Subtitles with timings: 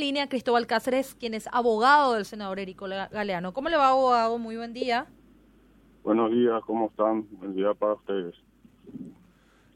[0.00, 3.52] línea Cristóbal Cáceres, quien es abogado del senador Erico Galeano.
[3.52, 4.38] ¿Cómo le va, abogado?
[4.38, 5.06] Muy buen día.
[6.02, 7.26] Buenos días, ¿cómo están?
[7.32, 8.34] Buen día para ustedes.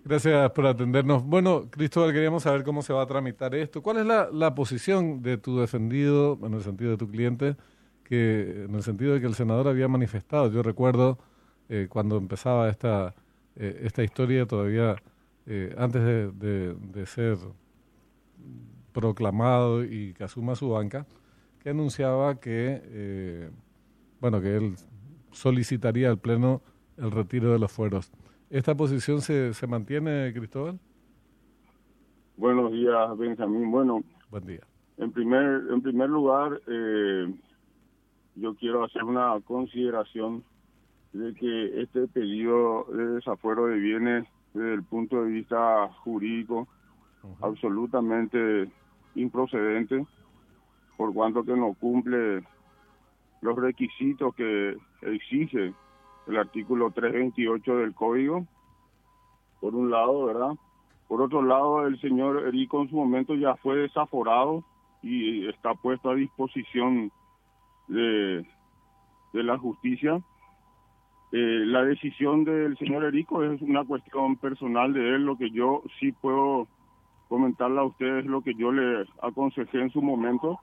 [0.03, 1.25] Gracias por atendernos.
[1.25, 3.83] Bueno, Cristóbal, queríamos saber cómo se va a tramitar esto.
[3.83, 7.57] ¿Cuál es la, posición de tu defendido, en el sentido de tu cliente,
[8.03, 10.51] que en el sentido de que el senador había manifestado?
[10.51, 11.19] Yo recuerdo
[11.69, 13.15] eh, cuando empezaba esta,
[13.57, 14.97] eh, esta historia, todavía
[15.47, 17.37] eh, antes de, de ser
[18.95, 21.07] proclamado y que asuma su banca,
[21.63, 23.51] que anunciaba que, eh,
[24.21, 24.77] bueno, que él
[25.33, 26.63] solicitaría al Pleno
[26.97, 28.11] el retiro de los fueros.
[28.49, 30.79] ¿Esta posición se, se mantiene, Cristóbal?
[32.37, 33.71] Buenos días, Benjamín.
[33.71, 34.61] Bueno, buen día.
[34.97, 37.35] En primer, en primer lugar, eh,
[38.37, 40.45] yo quiero hacer una consideración
[41.13, 46.69] de que este pedido de desafuero de bienes desde el punto de vista jurídico
[47.41, 48.71] absolutamente
[49.15, 50.07] improcedente
[50.97, 52.43] por cuanto que no cumple
[53.41, 55.75] los requisitos que exige
[56.27, 58.47] el artículo 328 del código,
[59.61, 60.53] por un lado, ¿verdad?
[61.09, 64.65] Por otro lado, el señor Erico en su momento ya fue desaforado
[65.03, 67.13] y está puesto a disposición
[67.89, 68.47] de,
[69.33, 70.23] la justicia.
[71.33, 75.83] Eh, la decisión del señor Erico es una cuestión personal de él, lo que yo
[76.01, 76.69] sí puedo
[77.29, 80.61] comentarle a ustedes lo que yo le aconsejé en su momento.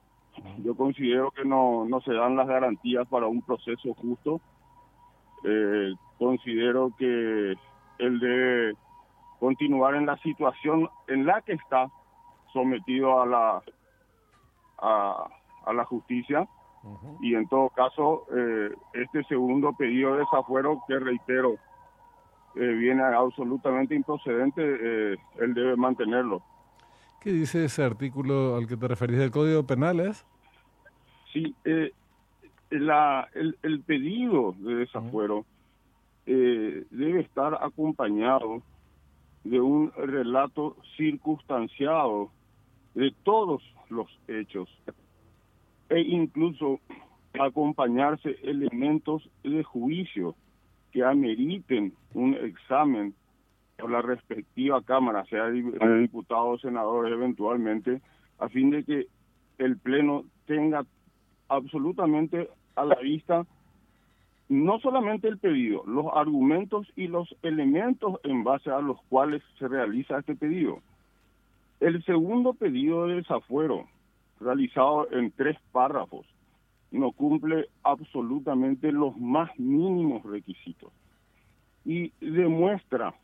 [0.64, 4.40] Yo considero que no, no se dan las garantías para un proceso justo.
[5.44, 7.54] Eh, considero que
[7.98, 8.74] él debe
[9.40, 11.90] continuar en la situación en la que está
[12.52, 13.62] sometido a la
[14.78, 15.28] a,
[15.66, 16.46] a la justicia
[17.20, 21.54] y en todo caso eh, este segundo pedido de desafuero que reitero
[22.56, 26.42] eh, viene absolutamente improcedente eh, él debe mantenerlo
[27.22, 30.00] ¿Qué dice ese artículo al que te referís del Código Penal?
[30.00, 30.26] Es?
[31.32, 31.92] Sí, eh,
[32.70, 35.46] la, el, pedido de desafuero
[36.26, 38.60] eh, debe estar acompañado
[39.44, 42.32] de un relato circunstanciado
[42.94, 44.68] de todos los hechos
[45.90, 46.80] e incluso
[47.38, 50.34] acompañarse elementos de juicio
[50.90, 53.14] que ameriten un examen
[53.88, 58.00] la respectiva Cámara, sea diputados senadores eventualmente,
[58.38, 59.06] a fin de que
[59.58, 60.84] el Pleno tenga
[61.48, 63.46] absolutamente a la vista
[64.48, 69.66] no solamente el pedido, los argumentos y los elementos en base a los cuales se
[69.66, 70.80] realiza este pedido.
[71.80, 73.86] El segundo pedido de desafuero,
[74.40, 76.26] realizado en tres párrafos,
[76.90, 80.92] no cumple absolutamente los más mínimos requisitos
[81.84, 83.14] y demuestra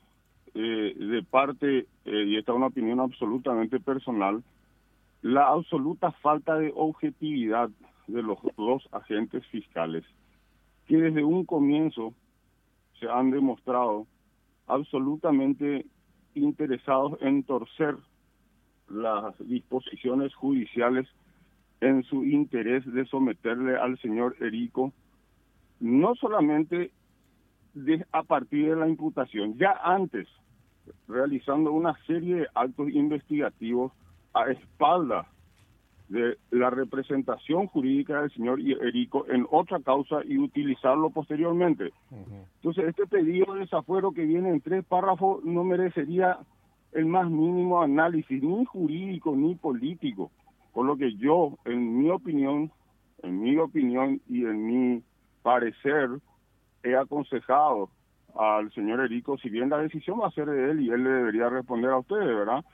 [0.55, 4.43] eh, de parte, eh, y esta es una opinión absolutamente personal,
[5.23, 7.71] la absoluta falta de objetividad
[8.07, 10.05] de los dos agentes fiscales,
[10.87, 12.15] que desde un comienzo
[12.99, 14.07] se han demostrado
[14.67, 15.87] absolutamente
[16.35, 17.97] interesados en torcer
[18.89, 21.07] las disposiciones judiciales
[21.81, 24.93] en su interés de someterle al señor Erico
[25.81, 26.91] no solamente
[28.13, 30.29] a partir de la imputación, ya antes,
[31.07, 33.93] realizando una serie de actos investigativos
[34.35, 35.27] a espalda
[36.09, 41.93] de la representación jurídica del señor Erico en otra causa y utilizarlo posteriormente.
[42.57, 46.39] Entonces, este pedido de desafuero que viene en tres párrafos no merecería
[46.93, 50.31] el más mínimo análisis, ni jurídico ni político.
[50.73, 52.71] Por lo que yo, en mi opinión,
[53.23, 55.03] en mi opinión y en mi
[55.43, 56.09] parecer,
[56.83, 57.91] he aconsejado
[58.39, 61.11] al señor Erico, si bien la decisión va a ser de él y él le
[61.11, 62.65] debería responder a ustedes, ¿verdad?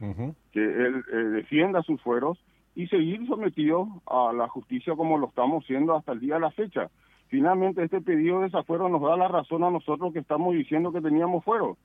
[0.52, 2.38] Que él eh, defienda sus fueros
[2.74, 6.50] y seguir sometido a la justicia como lo estamos haciendo hasta el día de la
[6.50, 6.90] fecha.
[7.28, 11.00] Finalmente, este pedido de desafuero nos da la razón a nosotros que estamos diciendo que
[11.00, 11.78] teníamos fuero.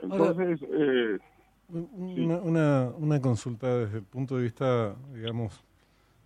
[0.00, 1.18] Entonces, eh,
[1.70, 5.64] una, una, consulta desde el punto de vista, digamos,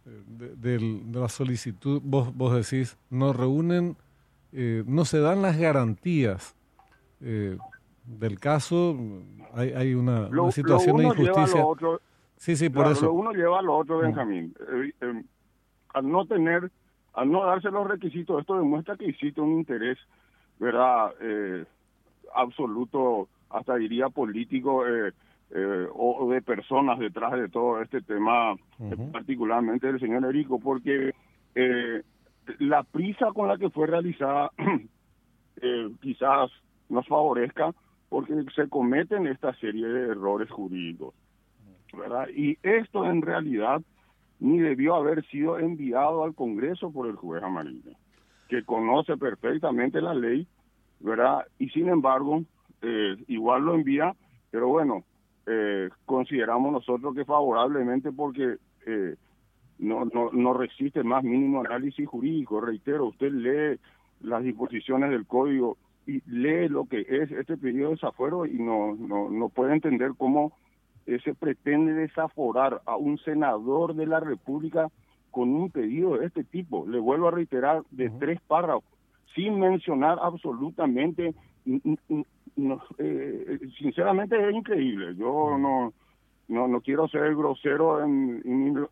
[0.04, 3.96] de, de la solicitud, vos, vos decís, nos reúnen
[4.52, 6.56] eh, no se dan las garantías
[7.20, 7.56] eh,
[8.04, 8.96] del caso,
[9.54, 11.64] hay, hay una, situación de injusticia.
[12.36, 13.06] sí, sí, por eso.
[13.06, 14.02] Lo uno lleva a lo otro, mm.
[14.02, 14.54] Benjamín.
[15.00, 15.22] Eh,
[15.94, 16.70] al no tener,
[17.14, 19.98] al no darse los requisitos, esto demuestra que existe un interés,
[20.58, 21.12] ¿verdad?
[22.34, 24.84] absoluto, hasta diría político.
[25.94, 28.54] o de personas detrás de todo este tema,
[29.12, 31.12] particularmente del señor Erico, porque
[31.54, 32.02] eh,
[32.58, 34.50] la prisa con la que fue realizada
[35.62, 36.50] eh, quizás
[36.88, 37.72] nos favorezca
[38.08, 41.14] porque se cometen esta serie de errores jurídicos.
[42.34, 43.82] Y esto en realidad
[44.40, 47.92] ni debió haber sido enviado al Congreso por el juez Amarillo,
[48.48, 50.46] que conoce perfectamente la ley,
[51.00, 51.46] ¿verdad?
[51.58, 52.42] Y sin embargo,
[52.82, 54.14] eh, igual lo envía,
[54.50, 55.04] pero bueno,
[55.46, 58.56] eh, consideramos nosotros que favorablemente porque
[58.86, 59.14] eh,
[59.78, 62.60] no, no, no resiste más mínimo análisis jurídico.
[62.60, 63.80] Reitero, usted lee
[64.20, 65.76] las disposiciones del código
[66.06, 70.12] y lee lo que es este periodo de desafuero y no, no, no puede entender
[70.16, 70.52] cómo
[71.06, 74.88] se pretende desaforar a un senador de la República
[75.30, 76.86] con un pedido de este tipo.
[76.86, 78.84] Le vuelvo a reiterar de tres párrafos,
[79.34, 81.34] sin mencionar absolutamente,
[82.98, 85.16] eh, sinceramente es increíble.
[85.16, 85.92] Yo no,
[86.48, 88.40] no, no quiero ser grosero ni,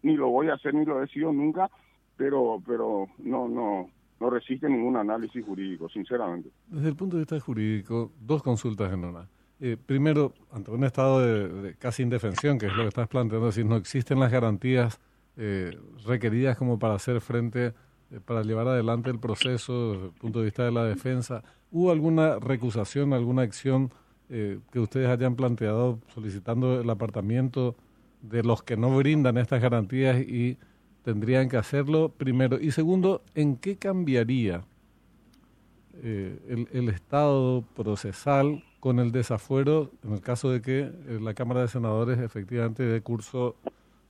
[0.03, 1.71] ni, lo voy a hacer ni lo he sido nunca,
[2.17, 3.89] pero, pero no, no,
[4.21, 6.51] no resiste ningún análisis jurídico, sinceramente.
[6.69, 9.29] Desde el punto de vista jurídico, dos consultas en una.
[9.61, 13.55] Eh, primero, ante un estado de, casi indefensión, que es lo que estás planteando, es
[13.55, 14.99] decir, no existen las garantías
[15.37, 15.71] eh,
[16.07, 17.75] requeridas como para hacer frente,
[18.11, 21.43] eh, para llevar adelante el proceso desde el punto de vista de la defensa.
[21.71, 23.91] ¿Hubo alguna recusación, alguna acción
[24.31, 27.75] que ustedes hayan planteado solicitando el apartamiento
[28.23, 30.57] de los que no brindan estas garantías y
[31.03, 32.61] tendrían que hacerlo primero?
[32.61, 34.63] Y segundo, ¿en qué cambiaría
[36.03, 41.61] el, el estado procesal con el desafuero en el caso de que eh, la Cámara
[41.61, 43.55] de Senadores efectivamente dé curso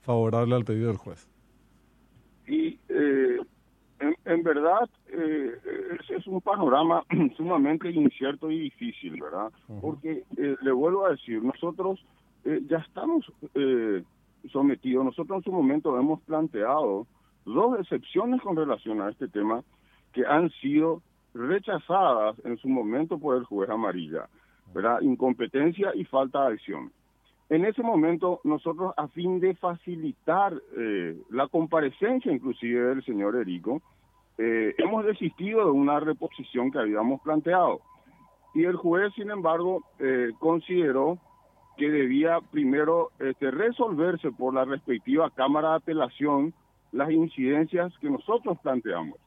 [0.01, 1.29] favorable al pedido del juez.
[4.31, 5.59] Eh, en, verdad eh,
[6.09, 7.05] es, un panorama
[7.37, 9.51] sumamente incierto y difícil, ¿verdad?
[9.81, 12.01] Porque le vuelvo a decir, nosotros
[12.45, 13.31] ya estamos
[14.51, 17.07] sometidos, nosotros en su momento hemos planteado
[17.45, 19.63] dos excepciones con relación a este tema
[20.13, 21.03] que han sido
[21.35, 24.29] rechazadas en su momento por el juez Amarilla.
[24.75, 25.01] ¿verdad?
[25.01, 26.93] Incompetencia y falta de acción.
[27.49, 33.83] En ese momento, nosotros, a fin de facilitar eh, la comparecencia inclusive del señor Erico,
[34.43, 37.81] eh, hemos desistido de una reposición que habíamos planteado.
[38.55, 41.19] Y el juez, sin embargo, eh, consideró
[41.77, 46.55] que debía primero este, resolverse por la respectiva Cámara de Apelación
[46.91, 49.19] las incidencias que nosotros planteamos.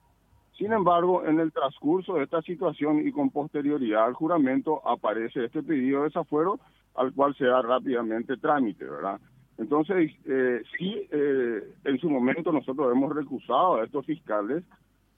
[0.57, 5.61] Sin embargo, en el transcurso de esta situación y con posterioridad al juramento aparece este
[5.61, 6.59] pedido de desafuero
[6.95, 9.19] al cual se da rápidamente trámite, ¿verdad?
[9.59, 14.63] Entonces, eh, sí, eh, en su momento nosotros hemos recusado a estos fiscales,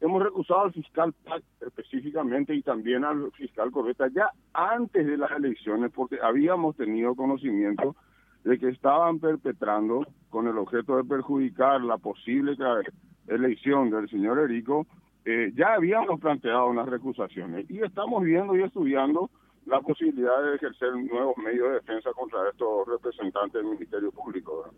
[0.01, 5.31] hemos recusado al fiscal PAC específicamente y también al fiscal Corbeta ya antes de las
[5.31, 7.95] elecciones porque habíamos tenido conocimiento
[8.43, 12.55] de que estaban perpetrando con el objeto de perjudicar la posible
[13.27, 14.85] elección del señor Erico
[15.25, 19.31] eh, ya habíamos planteado unas recusaciones y estamos viendo y estudiando
[19.65, 24.69] la posibilidad de ejercer nuevos medios de defensa contra estos representantes del Ministerio Público.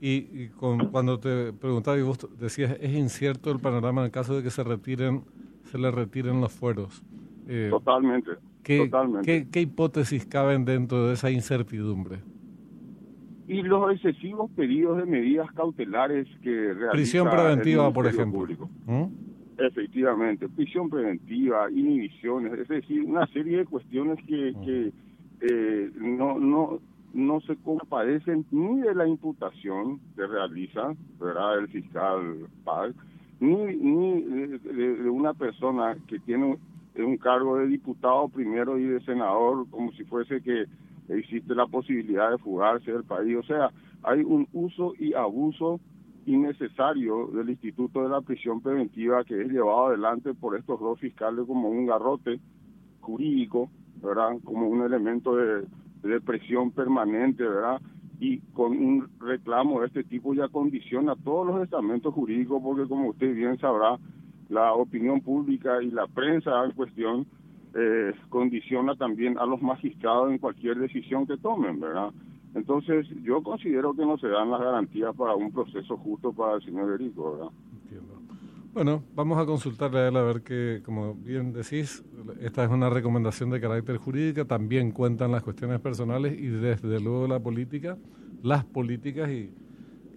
[0.00, 4.36] Y, con, cuando te preguntaba y vos decías, es incierto el panorama en el caso
[4.36, 5.24] de que se retiren,
[5.64, 7.02] se le retiren los fueros.
[7.48, 8.32] Eh, totalmente,
[8.62, 9.48] ¿qué, totalmente.
[9.50, 12.20] ¿Qué hipótesis caben dentro de esa incertidumbre?
[13.48, 19.04] y los excesivos pedidos de medidas cautelares que realiza prisión preventiva por ejemplo ¿Mm?
[19.58, 24.64] efectivamente prisión preventiva inhibiciones es decir una serie de cuestiones que, ¿Mm?
[24.64, 24.92] que
[25.42, 26.80] eh, no no
[27.16, 30.94] no se compadecen ni de la imputación que realiza
[31.58, 32.94] el fiscal Paz
[33.40, 36.58] ni ni de, una persona que tiene
[36.98, 40.66] un cargo de diputado primero y de senador como si fuese que
[41.08, 43.36] existe la posibilidad de fugarse del país.
[43.36, 43.70] O sea,
[44.02, 45.80] hay un uso y abuso
[46.26, 51.46] innecesario del Instituto de la Prisión Preventiva que es llevado adelante por estos dos fiscales
[51.46, 52.40] como un garrote
[53.00, 53.70] jurídico,
[54.02, 54.36] ¿verdad?
[54.44, 55.64] Como un elemento de,
[56.02, 57.80] de presión permanente, ¿verdad?
[58.18, 63.10] Y con un reclamo de este tipo ya condiciona todos los estamentos jurídicos porque como
[63.10, 63.98] usted bien sabrá,
[64.48, 67.26] la opinión pública y la prensa en cuestión
[67.74, 72.10] eh, condiciona también a los magistrados en cualquier decisión que tomen, ¿verdad?
[72.54, 76.62] Entonces, yo considero que no se dan las garantías para un proceso justo para el
[76.62, 77.52] señor Erico, ¿verdad?
[78.76, 82.04] Bueno, vamos a consultarle a él a ver que, como bien decís,
[82.42, 87.26] esta es una recomendación de carácter jurídico, también cuentan las cuestiones personales y desde luego
[87.26, 87.96] la política,
[88.42, 89.50] las políticas y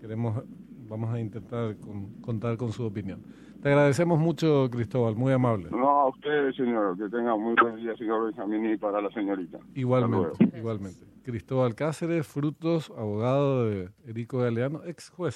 [0.01, 0.43] queremos,
[0.89, 1.77] vamos a intentar
[2.19, 3.21] contar con su opinión.
[3.63, 5.69] Te agradecemos mucho, Cristóbal, muy amable.
[5.71, 6.97] No, a usted, señor.
[6.97, 9.59] Que tenga muy buen día, señor Benjamín, y para la señorita.
[9.73, 11.07] Igualmente, igualmente.
[11.23, 15.35] Cristóbal Cáceres, Frutos, abogado de Erico Galeano, ex juez.